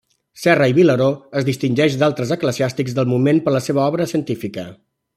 Serra 0.43 0.67
i 0.71 0.73
Vilaró 0.77 1.09
es 1.41 1.45
distingeix 1.51 1.99
d’altres 2.05 2.33
eclesiàstics 2.39 2.99
del 3.01 3.13
moment 3.15 3.43
per 3.47 3.57
la 3.59 3.63
seva 3.71 3.85
obra 3.93 4.13
científica. 4.15 4.69